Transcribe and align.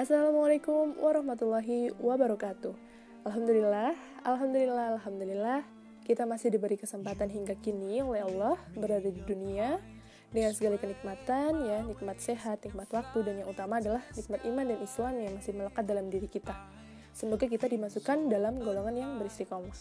Assalamualaikum 0.00 0.96
warahmatullahi 0.96 1.92
wabarakatuh. 2.00 2.72
Alhamdulillah, 3.28 3.92
alhamdulillah, 4.24 4.96
alhamdulillah. 4.96 5.60
Kita 6.08 6.24
masih 6.24 6.48
diberi 6.48 6.80
kesempatan 6.80 7.28
hingga 7.28 7.52
kini 7.60 8.00
oleh 8.00 8.24
Allah 8.24 8.56
berada 8.72 9.12
di 9.12 9.20
dunia 9.20 9.76
dengan 10.32 10.56
segala 10.56 10.80
kenikmatan 10.80 11.52
ya, 11.68 11.84
nikmat 11.84 12.16
sehat, 12.16 12.64
nikmat 12.64 12.88
waktu 12.88 13.28
dan 13.28 13.44
yang 13.44 13.52
utama 13.52 13.76
adalah 13.76 14.00
nikmat 14.16 14.40
iman 14.40 14.64
dan 14.72 14.78
Islam 14.80 15.12
yang 15.20 15.32
masih 15.36 15.52
melekat 15.52 15.84
dalam 15.84 16.08
diri 16.08 16.32
kita. 16.32 16.56
Semoga 17.12 17.44
kita 17.44 17.68
dimasukkan 17.68 18.32
dalam 18.32 18.56
golongan 18.56 18.96
yang 18.96 19.12
beristiqomah. 19.20 19.76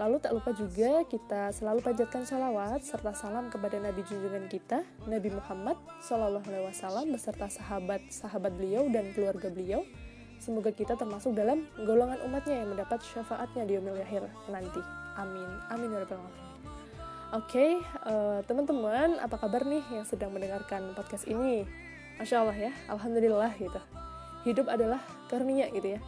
Lalu 0.00 0.16
tak 0.24 0.32
lupa 0.32 0.50
juga 0.56 1.04
kita 1.04 1.52
selalu 1.52 1.84
panjatkan 1.84 2.24
salawat 2.24 2.80
serta 2.80 3.12
salam 3.12 3.52
kepada 3.52 3.76
Nabi 3.76 4.00
junjungan 4.08 4.48
kita, 4.48 4.80
Nabi 5.04 5.28
Muhammad 5.28 5.76
Shallallahu 6.00 6.48
Alaihi 6.48 6.64
Wasallam 6.72 7.12
beserta 7.12 7.46
sahabat-sahabat 7.52 8.52
beliau 8.56 8.88
dan 8.88 9.12
keluarga 9.12 9.52
beliau. 9.52 9.84
Semoga 10.40 10.72
kita 10.72 10.96
termasuk 10.96 11.36
dalam 11.36 11.68
golongan 11.76 12.18
umatnya 12.24 12.64
yang 12.64 12.72
mendapat 12.72 13.04
syafaatnya 13.04 13.68
di 13.68 13.78
yaumil 13.78 14.00
akhir 14.00 14.26
nanti. 14.48 14.80
Amin. 15.20 15.50
Amin 15.68 15.92
ya 15.92 16.00
rabbal 16.02 16.18
alamin. 16.18 16.40
Oke, 17.32 17.48
okay, 17.48 17.70
eh, 18.12 18.40
teman-teman, 18.44 19.16
apa 19.16 19.40
kabar 19.40 19.64
nih 19.64 19.80
yang 19.88 20.04
sedang 20.04 20.36
mendengarkan 20.36 20.92
podcast 20.92 21.24
ini? 21.24 21.64
Masya 22.20 22.44
Allah 22.44 22.68
ya, 22.68 22.72
Alhamdulillah 22.92 23.56
gitu 23.56 23.80
hidup 24.42 24.66
adalah 24.66 24.98
karunia 25.30 25.70
gitu 25.70 25.98
ya. 25.98 26.00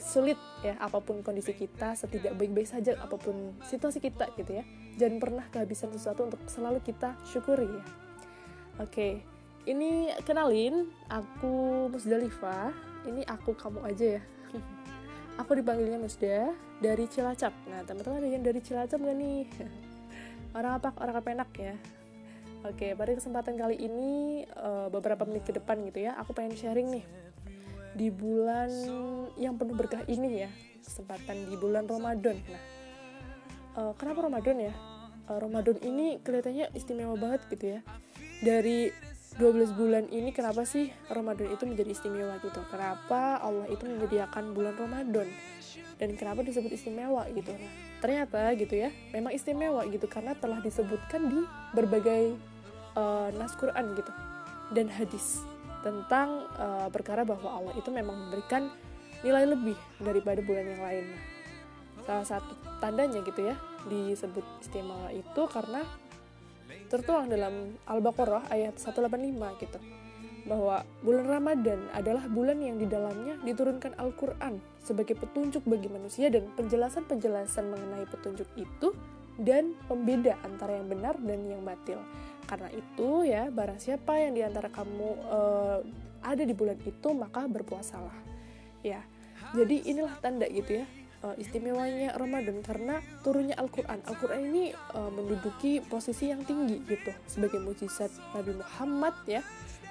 Sulit 0.00 0.38
ya 0.60 0.76
apa 0.80 1.00
pun 1.00 1.24
kondisi 1.24 1.56
kita 1.56 1.96
setidak 1.96 2.36
baik-baik 2.36 2.68
saja 2.68 2.96
apa 3.00 3.16
pun 3.16 3.56
situasi 3.64 3.98
kita 4.00 4.28
gitu 4.36 4.60
ya. 4.60 4.64
Jangan 5.00 5.16
pernah 5.18 5.44
kehabisan 5.48 5.92
sesuatu 5.94 6.28
untuk 6.28 6.40
selalu 6.48 6.84
kita 6.84 7.16
syukuri 7.24 7.68
ya. 7.68 7.84
Oke 8.78 9.38
ini 9.68 10.08
kenalin 10.24 10.88
aku 11.12 11.86
Musdalifah. 11.92 12.72
Ini 13.04 13.24
aku 13.28 13.52
kamu 13.52 13.84
aja 13.84 14.18
ya. 14.18 14.22
Aku 15.44 15.54
dipanggilnya 15.54 16.02
Musda 16.02 16.50
dari 16.82 17.06
Cilacap. 17.06 17.54
Nah 17.70 17.86
teman-teman 17.86 18.18
ada 18.18 18.26
yang 18.26 18.42
dari 18.42 18.58
Cilacap 18.58 18.98
gak 18.98 19.16
nih? 19.16 19.46
Orang 20.58 20.82
apa? 20.82 20.90
Orang 20.98 21.14
apa 21.14 21.28
enak 21.30 21.50
ya? 21.54 21.78
Oke, 22.66 22.90
pada 22.98 23.14
kesempatan 23.14 23.54
kali 23.54 23.78
ini 23.78 24.42
uh, 24.58 24.90
beberapa 24.90 25.22
menit 25.22 25.46
ke 25.46 25.54
depan 25.54 25.78
gitu 25.86 26.10
ya, 26.10 26.18
aku 26.18 26.34
pengen 26.34 26.58
sharing 26.58 26.90
nih 26.90 27.06
di 27.98 28.14
bulan 28.14 28.70
yang 29.34 29.58
penuh 29.58 29.74
berkah 29.74 30.06
ini 30.06 30.46
ya 30.46 30.50
kesempatan 30.86 31.50
di 31.50 31.58
bulan 31.58 31.90
Ramadan. 31.90 32.38
Nah 32.46 32.62
uh, 33.74 33.92
kenapa 33.98 34.30
Ramadan 34.30 34.56
ya? 34.70 34.74
Uh, 35.26 35.38
Ramadan 35.42 35.76
ini 35.82 36.22
kelihatannya 36.22 36.70
istimewa 36.78 37.18
banget 37.18 37.42
gitu 37.50 37.78
ya. 37.78 37.80
Dari 38.38 38.94
12 39.42 39.74
bulan 39.74 40.04
ini 40.14 40.30
kenapa 40.30 40.62
sih 40.62 40.94
Ramadan 41.10 41.50
itu 41.50 41.66
menjadi 41.66 41.90
istimewa 41.90 42.38
gitu? 42.38 42.62
Kenapa 42.70 43.42
Allah 43.42 43.66
itu 43.66 43.82
menyediakan 43.82 44.54
bulan 44.54 44.78
Ramadan? 44.78 45.26
Dan 45.98 46.14
kenapa 46.14 46.46
disebut 46.46 46.70
istimewa 46.70 47.26
gitu? 47.34 47.50
Nah 47.50 47.88
ternyata 47.98 48.54
gitu 48.54 48.78
ya 48.78 48.94
memang 49.10 49.34
istimewa 49.34 49.82
gitu 49.90 50.06
karena 50.06 50.38
telah 50.38 50.62
disebutkan 50.62 51.26
di 51.26 51.40
berbagai 51.74 52.38
uh, 52.94 53.28
nas 53.34 53.58
Quran 53.58 53.98
gitu 53.98 54.12
dan 54.70 54.86
hadis 54.86 55.42
tentang 55.82 56.46
uh, 56.58 56.88
perkara 56.90 57.22
bahwa 57.22 57.48
Allah 57.54 57.74
itu 57.78 57.88
memang 57.90 58.28
memberikan 58.28 58.70
nilai 59.22 59.44
lebih 59.46 59.78
daripada 59.98 60.40
bulan 60.42 60.66
yang 60.66 60.82
lain. 60.82 61.06
Salah 62.06 62.26
satu 62.26 62.52
tandanya 62.78 63.20
gitu 63.20 63.52
ya 63.52 63.56
disebut 63.86 64.44
istimewa 64.62 65.10
itu 65.12 65.42
karena 65.50 65.82
tertuang 66.88 67.28
dalam 67.28 67.76
Al-Baqarah 67.84 68.48
ayat 68.48 68.80
185 68.80 69.62
gitu 69.64 69.78
bahwa 70.48 70.80
bulan 71.04 71.26
Ramadan 71.28 71.80
adalah 71.92 72.24
bulan 72.24 72.64
yang 72.64 72.80
di 72.80 72.88
dalamnya 72.88 73.36
diturunkan 73.44 74.00
Al-Quran 74.00 74.56
sebagai 74.80 75.20
petunjuk 75.20 75.60
bagi 75.68 75.92
manusia 75.92 76.32
dan 76.32 76.48
penjelasan-penjelasan 76.56 77.68
mengenai 77.68 78.08
petunjuk 78.08 78.48
itu 78.56 78.96
dan 79.36 79.76
pembeda 79.86 80.40
antara 80.42 80.80
yang 80.80 80.88
benar 80.88 81.14
dan 81.20 81.44
yang 81.44 81.62
batil. 81.62 82.00
Karena 82.48 82.72
itu 82.72 83.28
ya, 83.28 83.52
barang 83.52 83.76
siapa 83.76 84.16
yang 84.16 84.32
di 84.32 84.42
antara 84.42 84.72
kamu 84.72 85.08
uh, 85.28 85.78
ada 86.24 86.42
di 86.42 86.56
bulan 86.56 86.80
itu 86.80 87.08
maka 87.12 87.44
berpuasalah. 87.44 88.16
Ya, 88.80 89.04
jadi 89.52 89.84
inilah 89.84 90.16
tanda 90.24 90.48
gitu 90.48 90.80
ya 90.80 90.86
uh, 91.22 91.34
istimewanya 91.38 92.14
Ramadan 92.14 92.62
karena 92.62 93.02
turunnya 93.22 93.56
Al-Quran. 93.58 94.02
Al-Quran 94.06 94.40
ini 94.50 94.64
uh, 94.94 95.10
menduduki 95.10 95.82
posisi 95.82 96.30
yang 96.30 96.42
tinggi 96.46 96.82
gitu 96.86 97.12
sebagai 97.26 97.58
mujizat 97.62 98.12
Nabi 98.34 98.58
Muhammad 98.58 99.14
ya 99.26 99.42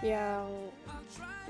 yang 0.05 0.45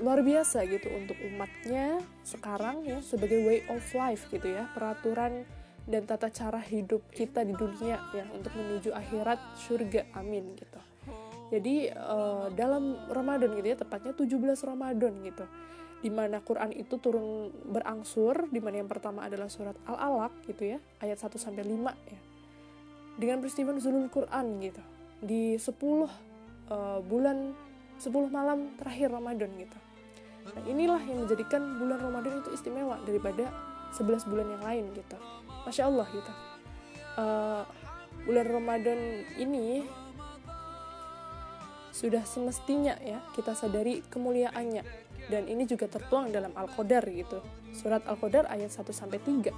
luar 0.00 0.24
biasa 0.24 0.64
gitu 0.64 0.88
untuk 0.94 1.18
umatnya 1.20 2.00
sekarang 2.24 2.86
ya 2.86 3.02
sebagai 3.04 3.44
way 3.44 3.60
of 3.68 3.84
life 3.92 4.24
gitu 4.32 4.56
ya 4.56 4.64
peraturan 4.72 5.44
dan 5.88 6.04
tata 6.04 6.28
cara 6.28 6.60
hidup 6.60 7.00
kita 7.12 7.44
di 7.44 7.52
dunia 7.56 7.96
ya 8.12 8.24
untuk 8.32 8.52
menuju 8.56 8.92
akhirat 8.92 9.40
surga 9.56 10.08
amin 10.16 10.56
gitu 10.56 10.67
jadi 11.48 11.96
uh, 11.96 12.52
dalam 12.52 12.96
Ramadan 13.08 13.56
gitu 13.56 13.66
ya 13.72 13.76
tepatnya 13.76 14.12
17 14.12 14.68
Ramadan 14.68 15.12
gitu 15.24 15.44
di 15.98 16.10
mana 16.14 16.38
Quran 16.38 16.70
itu 16.78 16.94
turun 17.02 17.50
berangsur 17.66 18.46
di 18.52 18.62
mana 18.62 18.78
yang 18.78 18.90
pertama 18.90 19.26
adalah 19.26 19.50
surat 19.50 19.74
Al-Alaq 19.82 20.46
gitu 20.46 20.76
ya 20.76 20.78
ayat 21.02 21.18
1 21.18 21.34
sampai 21.34 21.66
5 21.66 21.74
ya 22.14 22.20
dengan 23.18 23.42
peristiwa 23.42 23.74
nuzulul 23.74 24.06
Quran 24.06 24.62
gitu 24.62 24.82
di 25.18 25.58
10 25.58 25.74
uh, 25.74 26.06
eh, 26.70 26.98
bulan 27.02 27.50
10 27.98 28.14
malam 28.30 28.78
terakhir 28.78 29.10
Ramadan 29.10 29.50
gitu. 29.58 29.78
Nah 30.54 30.62
inilah 30.70 31.02
yang 31.02 31.26
menjadikan 31.26 31.82
bulan 31.82 31.98
Ramadan 31.98 32.38
itu 32.38 32.54
istimewa 32.54 33.02
daripada 33.02 33.50
11 33.98 34.30
bulan 34.30 34.46
yang 34.54 34.62
lain 34.62 34.84
gitu. 34.94 35.18
Masya 35.66 35.90
Allah 35.90 36.06
gitu. 36.14 36.32
Uh, 37.18 37.62
bulan 38.22 38.46
Ramadan 38.46 39.26
ini 39.34 39.82
sudah 41.98 42.22
semestinya 42.22 42.94
ya 43.02 43.18
kita 43.34 43.58
sadari 43.58 44.06
kemuliaannya. 44.06 44.86
Dan 45.28 45.50
ini 45.50 45.66
juga 45.66 45.90
tertuang 45.90 46.30
dalam 46.30 46.54
Al-Qadar 46.54 47.04
gitu. 47.10 47.42
Surat 47.74 48.00
Al-Qadar 48.06 48.46
ayat 48.48 48.70
1 48.70 48.86
sampai 48.94 49.18
3. 49.20 49.50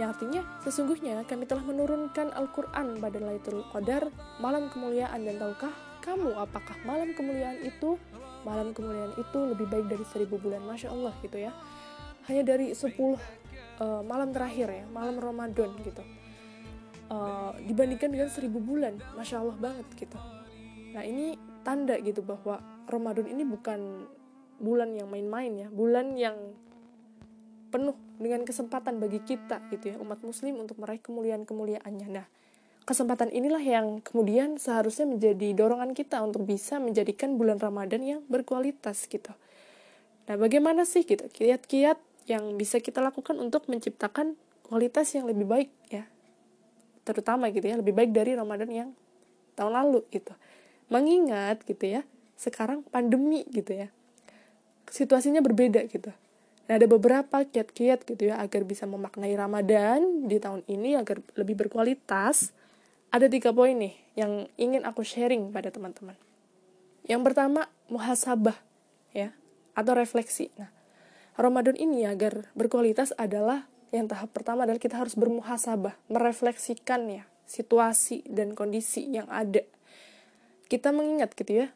Yang 0.00 0.08
artinya 0.14 0.42
sesungguhnya 0.64 1.22
kami 1.28 1.44
telah 1.44 1.62
menurunkan 1.62 2.32
Al-Qur'an 2.32 2.98
pada 2.98 3.18
Lailatul 3.20 3.62
Qadar, 3.70 4.08
malam 4.40 4.72
kemuliaan 4.72 5.22
dan 5.22 5.36
tahukah 5.36 5.74
kamu 6.02 6.34
apakah 6.38 6.78
malam 6.88 7.12
kemuliaan 7.12 7.60
itu? 7.62 8.00
Malam 8.46 8.72
kemuliaan 8.72 9.12
itu 9.18 9.38
lebih 9.44 9.66
baik 9.66 9.86
dari 9.90 10.04
seribu 10.08 10.38
bulan 10.38 10.62
Masya 10.64 10.94
Allah 10.94 11.12
gitu 11.20 11.36
ya. 11.36 11.52
Hanya 12.30 12.42
dari 12.46 12.72
10 12.72 12.86
uh, 12.88 13.18
eh, 13.18 14.02
malam 14.06 14.30
terakhir 14.30 14.70
ya 14.70 14.84
malam 14.88 15.18
Ramadan 15.18 15.74
gitu. 15.82 16.02
Uh, 17.08 17.56
dibandingkan 17.64 18.12
dengan 18.12 18.28
seribu 18.30 18.62
bulan 18.62 18.98
Masya 19.18 19.42
Allah 19.42 19.56
banget 19.58 19.86
gitu. 19.98 20.18
Nah 20.94 21.02
ini 21.02 21.47
tanda 21.68 22.00
gitu 22.00 22.24
bahwa 22.24 22.64
Ramadan 22.88 23.28
ini 23.28 23.44
bukan 23.44 24.08
bulan 24.56 24.96
yang 24.96 25.12
main-main 25.12 25.52
ya, 25.52 25.68
bulan 25.68 26.16
yang 26.16 26.56
penuh 27.68 27.92
dengan 28.16 28.48
kesempatan 28.48 28.96
bagi 28.96 29.20
kita 29.20 29.60
gitu 29.68 29.92
ya 29.92 29.96
umat 30.00 30.24
muslim 30.24 30.64
untuk 30.64 30.80
meraih 30.80 31.04
kemuliaan-kemuliaannya. 31.04 32.08
Nah, 32.08 32.24
kesempatan 32.88 33.28
inilah 33.28 33.60
yang 33.60 34.00
kemudian 34.00 34.56
seharusnya 34.56 35.04
menjadi 35.04 35.52
dorongan 35.52 35.92
kita 35.92 36.24
untuk 36.24 36.48
bisa 36.48 36.80
menjadikan 36.80 37.36
bulan 37.36 37.60
Ramadan 37.60 38.00
yang 38.00 38.20
berkualitas 38.32 39.04
gitu. 39.04 39.36
Nah, 40.24 40.40
bagaimana 40.40 40.88
sih 40.88 41.04
gitu 41.04 41.28
kiat-kiat 41.28 42.00
yang 42.32 42.56
bisa 42.56 42.80
kita 42.80 43.04
lakukan 43.04 43.36
untuk 43.36 43.68
menciptakan 43.68 44.40
kualitas 44.64 45.12
yang 45.12 45.28
lebih 45.28 45.44
baik 45.44 45.70
ya. 45.92 46.08
Terutama 47.04 47.52
gitu 47.52 47.68
ya, 47.68 47.76
lebih 47.76 47.92
baik 47.92 48.16
dari 48.16 48.32
Ramadan 48.32 48.72
yang 48.72 48.88
tahun 49.52 49.76
lalu 49.76 50.08
gitu 50.08 50.32
mengingat 50.88 51.64
gitu 51.64 52.00
ya 52.00 52.02
sekarang 52.38 52.86
pandemi 52.88 53.44
gitu 53.50 53.74
ya. 53.74 53.88
Situasinya 54.88 55.42
berbeda 55.42 55.84
gitu. 55.90 56.14
Nah 56.68 56.74
ada 56.76 56.86
beberapa 56.86 57.44
kiat-kiat 57.44 58.04
gitu 58.04 58.30
ya 58.30 58.38
agar 58.38 58.62
bisa 58.64 58.84
memaknai 58.84 59.34
Ramadan 59.34 60.28
di 60.28 60.38
tahun 60.38 60.62
ini 60.70 60.94
agar 60.96 61.20
lebih 61.34 61.66
berkualitas. 61.66 62.54
Ada 63.08 63.26
tiga 63.32 63.56
poin 63.56 63.72
nih 63.72 63.96
yang 64.14 64.46
ingin 64.60 64.84
aku 64.84 65.00
sharing 65.00 65.48
pada 65.48 65.72
teman-teman. 65.72 66.14
Yang 67.08 67.22
pertama 67.24 67.66
muhasabah 67.88 68.56
ya 69.16 69.32
atau 69.72 69.92
refleksi. 69.96 70.52
Nah 70.60 70.68
Ramadan 71.40 71.74
ini 71.74 72.04
agar 72.04 72.52
berkualitas 72.52 73.16
adalah 73.16 73.66
yang 73.88 74.04
tahap 74.04 74.36
pertama 74.36 74.68
adalah 74.68 74.80
kita 74.80 75.00
harus 75.00 75.16
bermuhasabah 75.16 75.96
merefleksikan 76.12 77.08
ya 77.08 77.24
situasi 77.48 78.28
dan 78.28 78.52
kondisi 78.52 79.08
yang 79.08 79.24
ada 79.32 79.64
kita 80.68 80.92
mengingat 80.92 81.32
gitu 81.34 81.64
ya, 81.64 81.68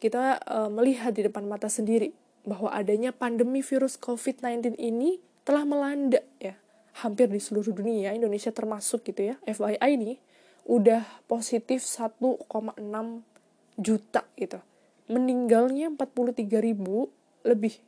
kita 0.00 0.40
uh, 0.44 0.68
melihat 0.72 1.12
di 1.12 1.28
depan 1.28 1.44
mata 1.44 1.68
sendiri 1.68 2.16
bahwa 2.48 2.72
adanya 2.72 3.12
pandemi 3.12 3.60
virus 3.60 4.00
COVID-19 4.00 4.80
ini 4.80 5.20
telah 5.44 5.68
melanda 5.68 6.24
ya 6.40 6.56
hampir 7.04 7.28
di 7.28 7.38
seluruh 7.38 7.72
dunia, 7.72 8.12
Indonesia 8.16 8.50
termasuk 8.50 9.04
gitu 9.06 9.32
ya. 9.32 9.34
FYI 9.46 9.90
ini 9.96 10.12
udah 10.66 11.04
positif 11.28 11.84
1,6 11.84 12.26
juta 13.80 14.22
gitu. 14.36 14.58
Meninggalnya 15.08 15.92
43 15.94 16.60
ribu 16.60 17.08
lebih. 17.44 17.80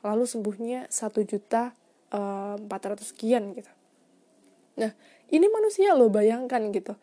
lalu 0.00 0.24
sembuhnya 0.24 0.88
satu 0.88 1.20
juta 1.28 1.76
eh, 2.08 2.54
empat 2.56 2.82
ratus 2.88 3.12
sekian 3.12 3.52
gitu 3.52 3.68
nah 4.80 4.96
ini 5.28 5.44
manusia 5.52 5.92
loh 5.92 6.08
bayangkan 6.08 6.72
gitu 6.72 6.96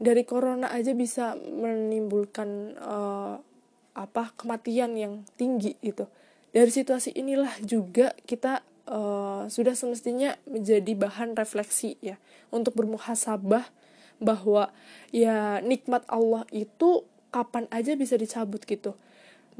dari 0.00 0.24
corona 0.24 0.72
aja 0.72 0.96
bisa 0.96 1.36
menimbulkan 1.36 2.72
uh, 2.80 3.36
apa 3.92 4.32
kematian 4.32 4.96
yang 4.96 5.28
tinggi 5.36 5.76
gitu. 5.84 6.08
Dari 6.50 6.72
situasi 6.72 7.12
inilah 7.14 7.60
juga 7.60 8.16
kita 8.24 8.64
uh, 8.88 9.44
sudah 9.52 9.76
semestinya 9.76 10.40
menjadi 10.48 10.96
bahan 10.96 11.36
refleksi 11.36 12.00
ya 12.00 12.16
untuk 12.48 12.80
bermuhasabah 12.80 13.68
bahwa 14.24 14.72
ya 15.12 15.60
nikmat 15.60 16.02
Allah 16.08 16.48
itu 16.48 17.04
kapan 17.28 17.68
aja 17.68 17.92
bisa 17.92 18.16
dicabut 18.16 18.64
gitu. 18.64 18.96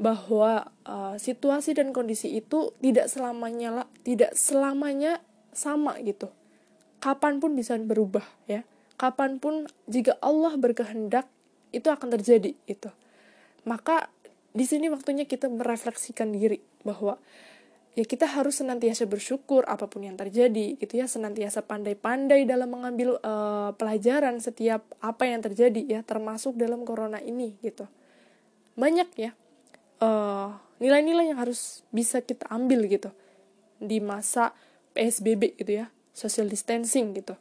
Bahwa 0.01 0.73
uh, 0.89 1.21
situasi 1.21 1.77
dan 1.77 1.93
kondisi 1.93 2.33
itu 2.33 2.73
tidak 2.81 3.13
selamanya 3.13 3.69
lah 3.85 3.87
tidak 4.01 4.33
selamanya 4.33 5.21
sama 5.53 6.01
gitu. 6.01 6.33
Kapan 6.97 7.37
pun 7.37 7.53
bisa 7.53 7.77
berubah 7.77 8.25
ya 8.49 8.65
kapan 9.01 9.41
pun 9.41 9.65
jika 9.89 10.21
Allah 10.21 10.53
berkehendak 10.61 11.25
itu 11.73 11.89
akan 11.89 12.13
terjadi 12.13 12.53
itu 12.69 12.93
maka 13.65 14.13
di 14.51 14.67
sini 14.67 14.91
waktunya 14.91 15.23
kita 15.23 15.47
merefleksikan 15.47 16.35
diri 16.35 16.59
bahwa 16.83 17.15
ya 17.95 18.03
kita 18.07 18.27
harus 18.27 18.59
senantiasa 18.59 19.07
bersyukur 19.07 19.63
apa 19.67 19.87
pun 19.87 20.03
yang 20.03 20.19
terjadi 20.19 20.75
gitu 20.75 20.99
ya. 20.99 21.07
Senantiasa 21.07 21.63
pandai-pandai 21.63 22.43
dalam 22.43 22.67
mengambil 22.67 23.15
uh, 23.23 23.71
pelajaran 23.79 24.43
setiap 24.43 24.83
apa 24.99 25.23
yang 25.23 25.39
terjadi 25.39 25.81
ya. 25.87 25.99
Termasuk 26.03 26.59
dalam 26.59 26.83
corona 26.83 27.23
ini 27.23 27.55
gitu. 27.63 27.87
Banyak 28.75 29.09
ya 29.15 29.31
nilai 30.01 30.57
nilai-nilai 30.81 31.29
yang 31.29 31.39
harus 31.39 31.85
bisa 31.93 32.19
kita 32.19 32.49
ambil 32.51 32.89
gitu. 32.91 33.13
Di 33.79 34.03
masa 34.03 34.51
PSBB 34.97 35.55
gitu 35.55 35.85
ya. 35.85 35.93
Social 36.11 36.51
distancing 36.51 37.15
gitu 37.15 37.39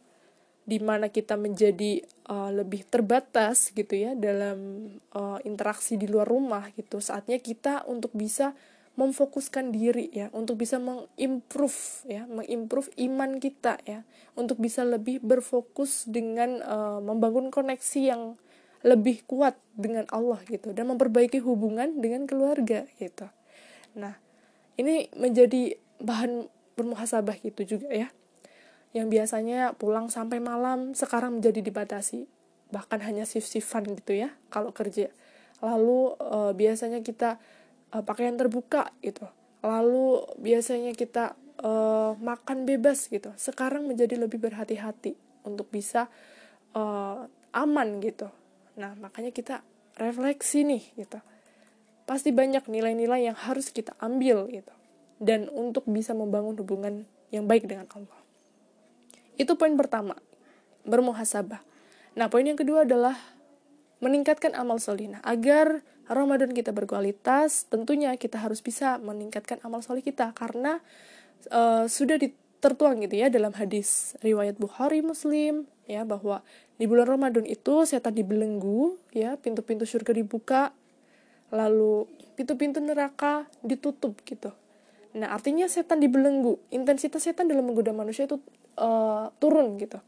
di 0.70 0.78
mana 0.78 1.11
kita 1.11 1.34
menjadi 1.34 2.06
uh, 2.31 2.55
lebih 2.55 2.87
terbatas 2.87 3.75
gitu 3.75 3.90
ya 3.90 4.14
dalam 4.14 4.87
uh, 5.19 5.43
interaksi 5.43 5.99
di 5.99 6.06
luar 6.06 6.31
rumah 6.31 6.70
gitu. 6.78 7.02
Saatnya 7.02 7.43
kita 7.43 7.82
untuk 7.90 8.14
bisa 8.14 8.55
memfokuskan 8.99 9.72
diri 9.72 10.12
ya 10.12 10.28
untuk 10.34 10.61
bisa 10.61 10.76
mengimprove 10.76 12.05
ya 12.05 12.28
mengimprove 12.28 12.90
iman 13.00 13.40
kita 13.40 13.81
ya 13.88 14.05
untuk 14.37 14.61
bisa 14.61 14.84
lebih 14.84 15.22
berfokus 15.25 16.05
dengan 16.05 16.61
uh, 16.61 17.00
membangun 17.00 17.49
koneksi 17.49 18.00
yang 18.02 18.37
lebih 18.84 19.25
kuat 19.25 19.56
dengan 19.72 20.05
Allah 20.12 20.43
gitu 20.49 20.76
dan 20.76 20.90
memperbaiki 20.93 21.40
hubungan 21.40 22.02
dengan 22.02 22.28
keluarga 22.28 22.84
gitu. 23.00 23.31
Nah 23.96 24.20
ini 24.76 25.08
menjadi 25.17 25.81
bahan 26.02 26.50
bermuhasabah 26.76 27.40
gitu 27.40 27.78
juga 27.78 27.88
ya 27.93 28.08
yang 28.90 29.06
biasanya 29.06 29.78
pulang 29.78 30.10
sampai 30.10 30.42
malam 30.42 30.98
sekarang 30.98 31.38
menjadi 31.38 31.62
dibatasi. 31.62 32.26
Bahkan 32.70 32.98
hanya 33.06 33.22
shift-shiftan 33.26 33.87
gitu 33.94 34.19
ya 34.19 34.34
kalau 34.50 34.75
kerja. 34.75 35.10
Lalu 35.62 36.19
uh, 36.19 36.52
biasanya 36.54 37.02
kita 37.02 37.38
uh, 37.94 38.02
pakaian 38.02 38.34
terbuka 38.34 38.90
gitu. 39.02 39.26
Lalu 39.62 40.26
biasanya 40.42 40.96
kita 40.96 41.38
uh, 41.62 42.19
makan 42.19 42.66
bebas 42.66 43.06
gitu. 43.06 43.31
Sekarang 43.38 43.87
menjadi 43.87 44.19
lebih 44.19 44.42
berhati-hati 44.42 45.14
untuk 45.46 45.70
bisa 45.70 46.10
uh, 46.75 47.31
aman 47.54 48.02
gitu. 48.02 48.26
Nah 48.75 48.98
makanya 48.98 49.31
kita 49.31 49.62
refleksi 49.98 50.66
nih 50.66 50.82
gitu. 50.98 51.19
Pasti 52.10 52.34
banyak 52.34 52.66
nilai-nilai 52.66 53.31
yang 53.31 53.38
harus 53.38 53.70
kita 53.70 53.94
ambil 54.02 54.50
gitu. 54.50 54.75
Dan 55.20 55.46
untuk 55.52 55.86
bisa 55.86 56.10
membangun 56.16 56.58
hubungan 56.58 57.06
yang 57.31 57.46
baik 57.46 57.70
dengan 57.70 57.86
Allah 57.94 58.19
itu 59.40 59.56
poin 59.56 59.72
pertama 59.72 60.20
bermuhasabah. 60.84 61.64
Nah 62.20 62.28
poin 62.28 62.44
yang 62.44 62.60
kedua 62.60 62.84
adalah 62.84 63.16
meningkatkan 64.04 64.52
amal 64.52 64.76
solina 64.76 65.25
agar 65.25 65.81
Ramadan 66.10 66.50
kita 66.50 66.75
berkualitas, 66.75 67.70
tentunya 67.70 68.12
kita 68.19 68.42
harus 68.42 68.60
bisa 68.60 68.98
meningkatkan 68.98 69.62
amal 69.62 69.78
soleh 69.81 70.02
kita. 70.02 70.34
Karena 70.34 70.82
uh, 71.54 71.87
sudah 71.87 72.19
tertuang 72.60 73.00
gitu 73.06 73.16
ya 73.16 73.32
dalam 73.32 73.56
hadis 73.56 74.19
riwayat 74.20 74.60
Bukhari 74.60 75.00
Muslim 75.00 75.64
ya 75.88 76.04
bahwa 76.04 76.44
di 76.76 76.84
bulan 76.84 77.08
Ramadan 77.08 77.48
itu 77.48 77.88
setan 77.88 78.12
dibelenggu 78.12 79.00
ya 79.16 79.40
pintu-pintu 79.40 79.88
surga 79.88 80.12
dibuka 80.12 80.62
lalu 81.48 82.04
pintu-pintu 82.36 82.84
neraka 82.84 83.48
ditutup 83.64 84.19
gitu. 84.28 84.52
Nah 85.16 85.32
artinya 85.34 85.66
setan 85.66 85.98
dibelenggu. 85.98 86.60
Intensitas 86.75 87.25
setan 87.25 87.48
dalam 87.48 87.66
menggoda 87.66 87.90
manusia 87.96 88.28
itu 88.28 88.38
uh, 88.81 89.29
turun 89.37 89.77
gitu. 89.77 90.00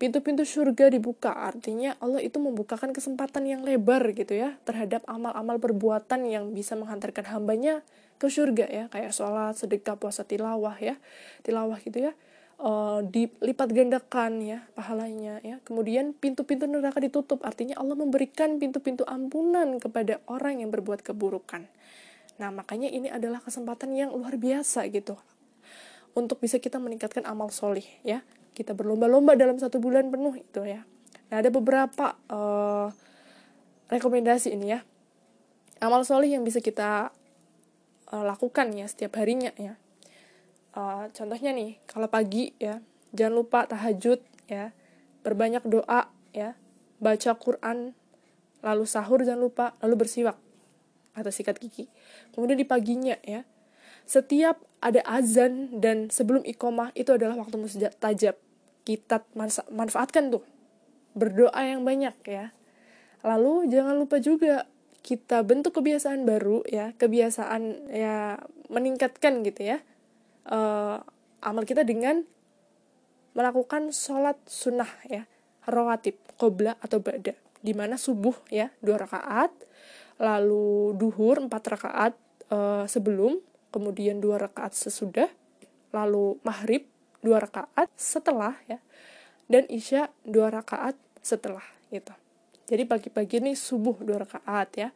Pintu-pintu 0.00 0.48
surga 0.48 0.88
dibuka 0.88 1.28
artinya 1.28 1.92
Allah 2.00 2.24
itu 2.24 2.40
membukakan 2.40 2.96
kesempatan 2.96 3.44
yang 3.44 3.60
lebar 3.60 4.00
gitu 4.16 4.32
ya 4.32 4.56
terhadap 4.64 5.04
amal-amal 5.04 5.60
perbuatan 5.60 6.24
yang 6.24 6.56
bisa 6.56 6.72
menghantarkan 6.72 7.28
hambanya 7.28 7.84
ke 8.16 8.32
surga 8.32 8.64
ya 8.68 8.84
kayak 8.88 9.12
sholat 9.12 9.60
sedekah 9.60 10.00
puasa 10.00 10.24
tilawah 10.24 10.72
ya 10.80 10.96
tilawah 11.44 11.76
gitu 11.84 12.08
ya. 12.08 12.12
Uh, 12.60 13.00
dilipat 13.08 13.72
gandakan 13.72 14.40
ya 14.40 14.64
pahalanya 14.72 15.40
ya. 15.44 15.60
Kemudian 15.68 16.16
pintu-pintu 16.16 16.64
neraka 16.64 17.00
ditutup 17.00 17.40
artinya 17.44 17.76
Allah 17.76 17.96
memberikan 17.96 18.56
pintu-pintu 18.56 19.04
ampunan 19.04 19.80
kepada 19.80 20.20
orang 20.28 20.64
yang 20.64 20.72
berbuat 20.72 21.04
keburukan. 21.04 21.68
Nah 22.40 22.48
makanya 22.48 22.88
ini 22.88 23.12
adalah 23.12 23.44
kesempatan 23.44 23.92
yang 23.92 24.16
luar 24.16 24.40
biasa 24.40 24.88
gitu 24.88 25.20
untuk 26.14 26.42
bisa 26.42 26.58
kita 26.58 26.82
meningkatkan 26.82 27.22
amal 27.26 27.50
solih 27.54 27.86
ya 28.02 28.22
kita 28.60 28.74
berlomba-lomba 28.74 29.38
dalam 29.38 29.56
satu 29.56 29.78
bulan 29.78 30.10
penuh 30.10 30.34
itu 30.36 30.60
ya. 30.66 30.84
Nah 31.30 31.36
ada 31.38 31.48
beberapa 31.48 32.18
uh, 32.28 32.90
rekomendasi 33.88 34.52
ini 34.54 34.76
ya. 34.76 34.80
Amal 35.80 36.04
soleh 36.04 36.36
yang 36.36 36.44
bisa 36.44 36.60
kita 36.60 37.14
uh, 38.12 38.24
lakukan 38.26 38.68
ya 38.74 38.86
setiap 38.90 39.16
harinya 39.16 39.54
ya. 39.56 39.78
Uh, 40.70 41.10
contohnya 41.10 41.50
nih, 41.50 41.82
kalau 41.88 42.06
pagi 42.06 42.54
ya, 42.62 42.78
jangan 43.10 43.34
lupa 43.42 43.66
tahajud 43.66 44.22
ya, 44.46 44.70
berbanyak 45.26 45.66
doa 45.66 46.06
ya, 46.30 46.54
baca 47.02 47.34
Quran, 47.34 47.96
lalu 48.62 48.84
sahur 48.86 49.24
jangan 49.26 49.42
lupa, 49.42 49.66
lalu 49.82 50.06
bersiwak 50.06 50.38
atau 51.10 51.32
sikat 51.34 51.58
gigi. 51.58 51.90
Kemudian 52.30 52.54
di 52.54 52.68
paginya 52.68 53.18
ya, 53.26 53.42
setiap 54.10 54.58
ada 54.82 55.06
azan 55.06 55.78
dan 55.78 56.10
sebelum 56.10 56.42
ikomah 56.42 56.90
itu 56.98 57.14
adalah 57.14 57.38
waktu 57.38 57.62
mustajab 57.62 58.34
kita 58.82 59.22
manfaatkan 59.70 60.34
tuh. 60.34 60.42
Berdoa 61.14 61.62
yang 61.62 61.86
banyak 61.86 62.18
ya. 62.26 62.50
Lalu 63.22 63.70
jangan 63.70 63.94
lupa 63.94 64.18
juga 64.18 64.66
kita 65.06 65.46
bentuk 65.46 65.78
kebiasaan 65.78 66.26
baru 66.26 66.66
ya. 66.66 66.90
Kebiasaan 66.98 67.92
ya 67.94 68.42
meningkatkan 68.66 69.46
gitu 69.46 69.78
ya. 69.78 69.78
Uh, 70.42 70.98
amal 71.44 71.62
kita 71.62 71.86
dengan 71.86 72.26
melakukan 73.38 73.94
sholat 73.94 74.42
sunnah 74.50 74.90
ya. 75.06 75.30
Rawatib 75.70 76.18
qobla 76.34 76.74
atau 76.82 76.98
ba'da. 76.98 77.38
Di 77.62 77.78
mana 77.78 77.94
subuh 77.94 78.34
ya 78.50 78.74
dua 78.82 78.98
rakaat. 79.06 79.54
Lalu 80.18 80.98
duhur 80.98 81.46
empat 81.46 81.62
rakaat 81.78 82.18
uh, 82.50 82.90
sebelum 82.90 83.38
kemudian 83.70 84.18
dua 84.18 84.38
rakaat 84.38 84.74
sesudah, 84.76 85.30
lalu 85.94 86.38
maghrib 86.46 86.86
dua 87.24 87.42
rakaat 87.42 87.88
setelah 87.94 88.54
ya, 88.66 88.78
dan 89.50 89.66
isya 89.66 90.10
dua 90.22 90.50
rakaat 90.50 90.94
setelah 91.20 91.64
gitu. 91.90 92.14
Jadi 92.70 92.86
pagi-pagi 92.86 93.42
nih 93.42 93.58
subuh 93.58 93.98
dua 93.98 94.22
rakaat 94.22 94.68
ya. 94.78 94.88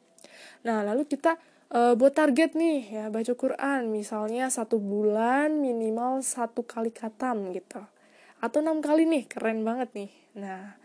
Nah 0.62 0.86
lalu 0.86 1.10
kita 1.10 1.36
e, 1.68 1.98
buat 1.98 2.14
target 2.14 2.54
nih 2.54 2.80
ya 2.86 3.04
baca 3.10 3.34
Quran 3.34 3.90
misalnya 3.90 4.46
satu 4.48 4.78
bulan 4.78 5.58
minimal 5.58 6.22
satu 6.22 6.62
kali 6.62 6.94
katam 6.94 7.50
gitu 7.50 7.82
atau 8.38 8.58
enam 8.62 8.78
kali 8.78 9.04
nih 9.10 9.26
keren 9.26 9.66
banget 9.66 9.90
nih. 9.92 10.10
Nah 10.38 10.78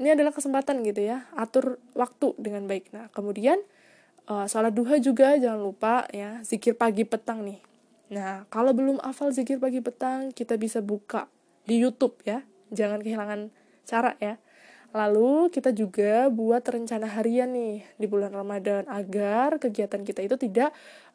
ini 0.00 0.08
adalah 0.08 0.32
kesempatan 0.32 0.80
gitu 0.88 1.04
ya 1.04 1.28
atur 1.36 1.76
waktu 1.92 2.32
dengan 2.40 2.64
baik. 2.64 2.90
Nah 2.96 3.12
kemudian 3.12 3.60
uh, 4.28 4.46
sholat 4.46 4.74
duha 4.74 4.98
juga 5.02 5.34
jangan 5.38 5.62
lupa 5.62 6.06
ya 6.12 6.42
zikir 6.46 6.78
pagi 6.78 7.02
petang 7.02 7.42
nih. 7.42 7.58
Nah 8.12 8.44
kalau 8.52 8.76
belum 8.76 9.00
hafal 9.02 9.32
zikir 9.32 9.58
pagi 9.58 9.80
petang 9.80 10.30
kita 10.30 10.54
bisa 10.60 10.84
buka 10.84 11.26
di 11.66 11.80
YouTube 11.82 12.18
ya. 12.26 12.44
Jangan 12.72 13.00
kehilangan 13.04 13.40
cara 13.84 14.14
ya. 14.22 14.38
Lalu 14.92 15.48
kita 15.48 15.72
juga 15.72 16.28
buat 16.28 16.60
rencana 16.60 17.08
harian 17.16 17.48
nih 17.56 17.80
di 17.96 18.04
bulan 18.04 18.36
Ramadan 18.36 18.84
agar 18.92 19.56
kegiatan 19.56 20.04
kita 20.04 20.20
itu 20.20 20.36
tidak 20.36 20.68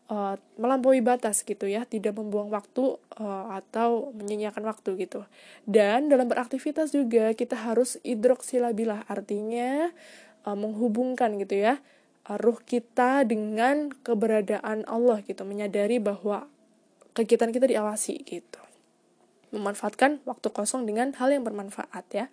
uh, 0.10 0.34
melampaui 0.58 0.98
batas 1.06 1.46
gitu 1.46 1.70
ya, 1.70 1.86
tidak 1.86 2.18
membuang 2.18 2.50
waktu 2.50 2.98
uh, 3.22 3.54
atau 3.54 4.10
menyanyiakan 4.18 4.66
waktu 4.66 4.98
gitu. 5.06 5.22
Dan 5.70 6.10
dalam 6.10 6.26
beraktivitas 6.26 6.90
juga 6.90 7.30
kita 7.38 7.54
harus 7.54 8.02
idroksilabilah 8.02 9.06
artinya 9.06 9.94
uh, 10.42 10.58
menghubungkan 10.58 11.38
gitu 11.38 11.62
ya 11.62 11.78
ruh 12.36 12.60
kita 12.60 13.24
dengan 13.24 13.88
keberadaan 14.04 14.84
Allah 14.84 15.24
gitu 15.24 15.48
menyadari 15.48 16.04
bahwa 16.04 16.52
kegiatan 17.16 17.56
kita 17.56 17.72
diawasi 17.72 18.20
gitu 18.28 18.60
memanfaatkan 19.56 20.20
waktu 20.28 20.52
kosong 20.52 20.84
dengan 20.84 21.16
hal 21.16 21.32
yang 21.32 21.48
bermanfaat 21.48 22.06
ya 22.12 22.26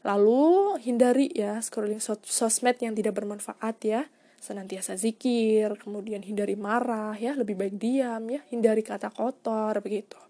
lalu 0.00 0.80
hindari 0.80 1.28
ya 1.36 1.60
scrolling 1.60 2.00
sosmed 2.00 2.80
yang 2.80 2.96
tidak 2.96 3.12
bermanfaat 3.12 3.76
ya 3.84 4.08
senantiasa 4.46 4.94
zikir, 4.94 5.74
kemudian 5.80 6.22
hindari 6.22 6.54
marah 6.54 7.16
ya, 7.18 7.34
lebih 7.34 7.58
baik 7.58 7.74
diam 7.82 8.22
ya, 8.30 8.40
hindari 8.52 8.86
kata 8.86 9.10
kotor 9.10 9.82
begitu. 9.82 10.20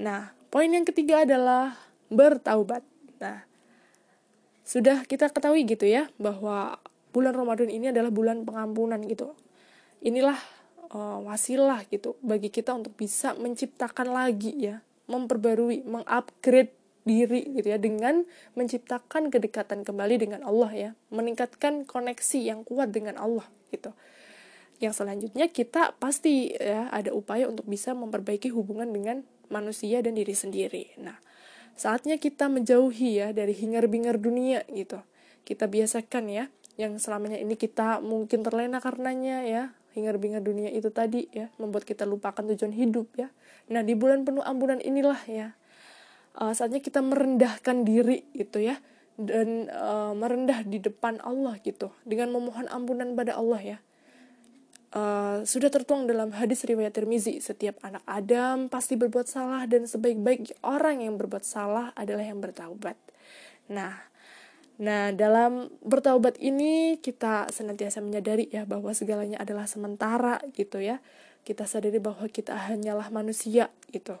Nah, 0.00 0.32
poin 0.48 0.72
yang 0.72 0.88
ketiga 0.88 1.28
adalah 1.28 1.76
bertaubat. 2.08 2.80
Nah, 3.20 3.44
sudah 4.64 5.04
kita 5.04 5.28
ketahui 5.28 5.68
gitu 5.68 5.84
ya 5.84 6.08
bahwa 6.16 6.80
bulan 7.14 7.30
Ramadan 7.38 7.70
ini 7.70 7.94
adalah 7.94 8.10
bulan 8.10 8.42
pengampunan 8.42 8.98
gitu. 9.06 9.38
Inilah 10.02 10.34
uh, 10.90 11.22
wasilah 11.22 11.86
gitu 11.86 12.18
bagi 12.18 12.50
kita 12.50 12.74
untuk 12.74 12.98
bisa 12.98 13.38
menciptakan 13.38 14.10
lagi 14.10 14.50
ya, 14.58 14.82
memperbarui, 15.06 15.86
mengupgrade 15.86 16.74
diri 17.06 17.46
gitu 17.54 17.70
ya 17.70 17.78
dengan 17.78 18.26
menciptakan 18.58 19.30
kedekatan 19.30 19.86
kembali 19.86 20.16
dengan 20.18 20.40
Allah 20.42 20.70
ya, 20.74 20.90
meningkatkan 21.14 21.86
koneksi 21.86 22.38
yang 22.42 22.66
kuat 22.66 22.90
dengan 22.90 23.14
Allah 23.22 23.46
gitu. 23.70 23.94
Yang 24.82 24.98
selanjutnya 24.98 25.46
kita 25.54 25.94
pasti 26.02 26.50
ya 26.50 26.90
ada 26.90 27.14
upaya 27.14 27.46
untuk 27.46 27.70
bisa 27.70 27.94
memperbaiki 27.94 28.50
hubungan 28.50 28.90
dengan 28.90 29.22
manusia 29.46 30.02
dan 30.02 30.18
diri 30.18 30.34
sendiri. 30.34 30.98
Nah, 30.98 31.14
Saatnya 31.74 32.22
kita 32.22 32.46
menjauhi 32.46 33.18
ya 33.18 33.34
dari 33.34 33.50
hingar-bingar 33.50 34.22
dunia 34.22 34.62
gitu. 34.70 35.02
Kita 35.42 35.66
biasakan 35.66 36.24
ya 36.30 36.44
yang 36.74 36.98
selamanya 36.98 37.38
ini 37.38 37.54
kita 37.54 38.02
mungkin 38.02 38.42
terlena 38.42 38.82
karenanya 38.82 39.46
ya 39.46 39.62
hingar-bingar 39.94 40.42
dunia 40.42 40.74
itu 40.74 40.90
tadi 40.90 41.30
ya 41.30 41.46
membuat 41.62 41.86
kita 41.86 42.02
lupakan 42.02 42.42
tujuan 42.42 42.74
hidup 42.74 43.14
ya. 43.14 43.30
Nah 43.70 43.86
di 43.86 43.94
bulan 43.94 44.26
penuh 44.26 44.42
ampunan 44.42 44.82
inilah 44.82 45.20
ya 45.30 45.54
uh, 46.38 46.52
saatnya 46.52 46.82
kita 46.82 46.98
merendahkan 47.00 47.86
diri 47.86 48.26
gitu 48.34 48.58
ya 48.58 48.78
dan 49.14 49.70
uh, 49.70 50.10
merendah 50.18 50.66
di 50.66 50.82
depan 50.82 51.22
Allah 51.22 51.54
gitu 51.62 51.94
dengan 52.02 52.34
memohon 52.34 52.66
ampunan 52.66 53.14
pada 53.14 53.38
Allah 53.38 53.62
ya 53.62 53.78
Uh, 54.94 55.42
sudah 55.42 55.74
tertuang 55.74 56.06
dalam 56.06 56.30
hadis 56.30 56.62
riwayat 56.62 56.94
Tirmizi, 56.94 57.42
setiap 57.42 57.82
anak 57.82 58.06
Adam 58.06 58.70
pasti 58.70 58.94
berbuat 58.94 59.26
salah 59.26 59.66
dan 59.66 59.90
sebaik-baik 59.90 60.54
orang 60.62 61.02
yang 61.02 61.18
berbuat 61.18 61.42
salah 61.42 61.90
adalah 61.98 62.22
yang 62.22 62.38
bertaubat. 62.38 62.94
Nah, 63.74 63.90
nah 64.74 65.14
dalam 65.14 65.70
bertaubat 65.86 66.34
ini 66.42 66.98
kita 66.98 67.46
senantiasa 67.54 68.02
menyadari 68.02 68.50
ya 68.50 68.66
bahwa 68.66 68.90
segalanya 68.90 69.38
adalah 69.38 69.70
sementara 69.70 70.42
gitu 70.54 70.82
ya. 70.82 70.98
Kita 71.44 71.68
sadari 71.68 72.00
bahwa 72.00 72.24
kita 72.26 72.56
hanyalah 72.56 73.12
manusia 73.12 73.68
gitu. 73.92 74.16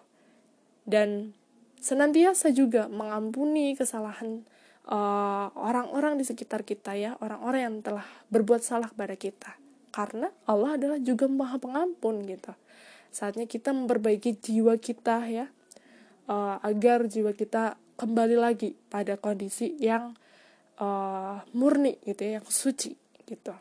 Dan 0.84 1.32
senantiasa 1.80 2.52
juga 2.52 2.86
mengampuni 2.92 3.72
kesalahan 3.72 4.44
uh, 4.84 5.48
orang-orang 5.56 6.20
di 6.20 6.24
sekitar 6.28 6.68
kita 6.68 6.92
ya, 6.94 7.16
orang-orang 7.24 7.60
yang 7.64 7.76
telah 7.80 8.04
berbuat 8.28 8.60
salah 8.60 8.92
pada 8.92 9.16
kita 9.16 9.56
karena 9.94 10.26
Allah 10.50 10.74
adalah 10.74 10.98
juga 10.98 11.30
maha 11.30 11.54
pengampun 11.62 12.26
gitu 12.26 12.50
saatnya 13.14 13.46
kita 13.46 13.70
memperbaiki 13.70 14.34
jiwa 14.42 14.74
kita 14.74 15.22
ya 15.30 15.46
uh, 16.26 16.58
agar 16.66 17.06
jiwa 17.06 17.30
kita 17.30 17.78
kembali 17.94 18.34
lagi 18.34 18.74
pada 18.90 19.14
kondisi 19.14 19.78
yang 19.78 20.18
uh, 20.78 21.42
murni 21.54 21.98
gitu 22.06 22.22
ya 22.24 22.40
yang 22.40 22.46
suci 22.48 22.94
gitu. 23.26 23.54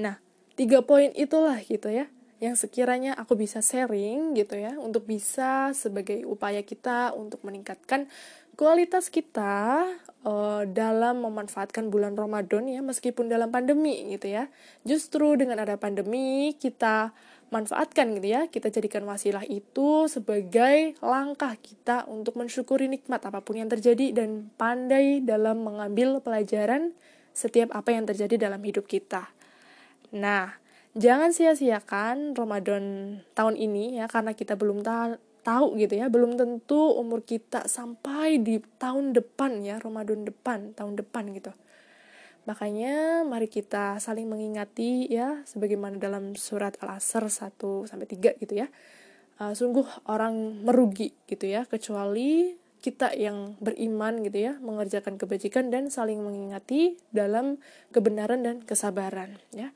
Nah 0.00 0.18
tiga 0.54 0.82
poin 0.82 1.10
itulah 1.14 1.58
gitu 1.62 1.90
ya 1.90 2.06
yang 2.42 2.58
sekiranya 2.58 3.16
aku 3.16 3.38
bisa 3.38 3.64
sharing 3.64 4.36
gitu 4.36 4.58
ya 4.58 4.76
untuk 4.76 5.06
bisa 5.08 5.72
sebagai 5.72 6.26
upaya 6.28 6.60
kita 6.60 7.14
untuk 7.16 7.40
meningkatkan 7.46 8.10
kualitas 8.54 9.10
kita 9.10 9.84
uh, 10.24 10.62
dalam 10.66 11.22
memanfaatkan 11.22 11.92
bulan 11.92 12.16
Ramadan 12.16 12.66
ya 12.70 12.80
meskipun 12.80 13.28
dalam 13.28 13.52
pandemi 13.52 14.14
gitu 14.14 14.32
ya. 14.32 14.48
Justru 14.82 15.36
dengan 15.38 15.60
ada 15.62 15.76
pandemi 15.76 16.56
kita 16.56 17.12
manfaatkan 17.52 18.16
gitu 18.18 18.28
ya. 18.32 18.46
Kita 18.48 18.72
jadikan 18.72 19.04
wasilah 19.04 19.44
itu 19.46 20.08
sebagai 20.08 20.96
langkah 21.04 21.54
kita 21.60 22.08
untuk 22.08 22.40
mensyukuri 22.40 22.88
nikmat 22.88 23.22
apa 23.22 23.44
pun 23.44 23.60
yang 23.60 23.70
terjadi 23.70 24.14
dan 24.16 24.50
pandai 24.56 25.20
dalam 25.20 25.62
mengambil 25.62 26.18
pelajaran 26.24 26.96
setiap 27.34 27.74
apa 27.74 27.90
yang 27.90 28.06
terjadi 28.06 28.48
dalam 28.48 28.62
hidup 28.62 28.86
kita. 28.86 29.34
Nah, 30.14 30.54
jangan 30.94 31.34
sia-siakan 31.34 32.38
Ramadan 32.38 32.84
tahun 33.34 33.58
ini 33.58 33.98
ya 33.98 34.06
karena 34.06 34.30
kita 34.32 34.54
belum 34.54 34.86
tahu 34.86 35.33
tahu 35.44 35.76
gitu 35.76 36.00
ya 36.00 36.08
belum 36.08 36.40
tentu 36.40 36.96
umur 36.96 37.20
kita 37.20 37.68
sampai 37.68 38.40
di 38.40 38.58
tahun 38.80 39.12
depan 39.12 39.60
ya 39.60 39.76
Ramadan 39.78 40.24
depan 40.24 40.72
tahun 40.72 40.96
depan 40.96 41.30
gitu. 41.36 41.52
Makanya 42.44 43.24
mari 43.24 43.48
kita 43.48 44.00
saling 44.00 44.28
mengingati 44.28 45.08
ya 45.08 45.44
sebagaimana 45.48 45.96
dalam 45.96 46.36
surat 46.36 46.76
Al-Asr 46.80 47.28
1 47.28 47.88
sampai 47.88 48.08
3 48.08 48.40
gitu 48.40 48.54
ya. 48.56 48.68
Uh, 49.34 49.50
sungguh 49.50 49.84
orang 50.06 50.62
merugi 50.62 51.10
gitu 51.26 51.50
ya 51.50 51.66
kecuali 51.66 52.54
kita 52.84 53.16
yang 53.16 53.56
beriman 53.64 54.20
gitu 54.22 54.44
ya 54.44 54.52
mengerjakan 54.60 55.16
kebajikan 55.16 55.72
dan 55.72 55.88
saling 55.88 56.20
mengingati 56.20 57.00
dalam 57.10 57.56
kebenaran 57.90 58.44
dan 58.44 58.60
kesabaran 58.60 59.40
ya 59.56 59.72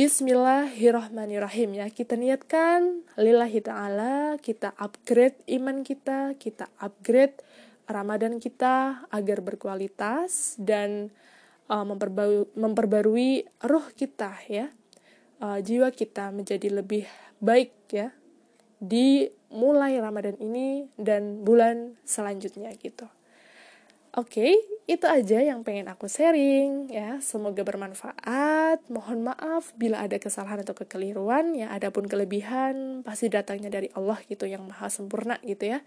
Bismillahirrahmanirrahim 0.00 1.76
ya 1.76 1.84
kita 1.92 2.16
niatkan 2.16 3.04
lillahi 3.20 3.60
ta'ala 3.60 4.40
kita 4.40 4.72
upgrade 4.80 5.36
iman 5.60 5.84
kita 5.84 6.40
kita 6.40 6.72
upgrade 6.80 7.36
Ramadan 7.84 8.40
kita 8.40 9.04
agar 9.12 9.44
berkualitas 9.44 10.56
dan 10.56 11.12
uh, 11.68 11.84
memperbarui, 11.84 12.48
memperbarui 12.56 13.44
roh 13.60 13.92
kita 13.92 14.40
ya 14.48 14.72
uh, 15.44 15.60
jiwa 15.60 15.92
kita 15.92 16.32
menjadi 16.32 16.80
lebih 16.80 17.04
baik 17.36 17.92
ya 17.92 18.08
di 18.80 19.28
mulai 19.52 20.00
Ramadan 20.00 20.40
ini 20.40 20.88
dan 20.96 21.44
bulan 21.44 22.00
selanjutnya 22.08 22.72
gitu. 22.80 23.04
Oke, 24.16 24.32
okay, 24.48 24.52
itu 24.90 25.06
aja 25.06 25.38
yang 25.38 25.62
pengen 25.62 25.86
aku 25.86 26.10
sharing 26.10 26.90
ya. 26.90 27.22
Semoga 27.22 27.62
bermanfaat. 27.62 28.82
Mohon 28.90 29.30
maaf 29.30 29.70
bila 29.78 30.02
ada 30.02 30.18
kesalahan 30.18 30.66
atau 30.66 30.74
kekeliruan 30.74 31.54
ya. 31.54 31.70
Adapun 31.70 32.10
kelebihan 32.10 33.06
pasti 33.06 33.30
datangnya 33.30 33.70
dari 33.70 33.86
Allah 33.94 34.18
gitu 34.26 34.50
yang 34.50 34.66
maha 34.66 34.90
sempurna 34.90 35.38
gitu 35.46 35.70
ya. 35.70 35.86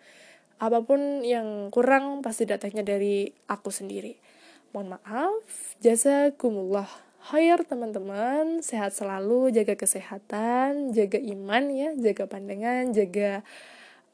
Apa 0.56 0.88
pun 0.88 1.20
yang 1.28 1.68
kurang 1.68 2.24
pasti 2.24 2.48
datangnya 2.48 2.88
dari 2.88 3.28
aku 3.52 3.76
sendiri. 3.76 4.16
Mohon 4.72 4.96
maaf. 4.96 5.44
Jazakumullah 5.84 6.88
khair 7.28 7.60
teman-teman. 7.68 8.64
Sehat 8.64 8.96
selalu, 8.96 9.52
jaga 9.52 9.76
kesehatan, 9.76 10.96
jaga 10.96 11.20
iman 11.20 11.64
ya, 11.76 11.92
jaga 12.00 12.24
pandangan, 12.24 12.96
jaga 12.96 13.44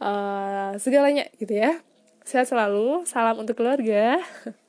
uh, 0.01 0.73
segalanya 0.81 1.29
gitu 1.37 1.53
ya. 1.53 1.77
Sehat 2.25 2.49
selalu, 2.49 3.05
salam 3.05 3.37
untuk 3.37 3.53
keluarga. 3.53 4.17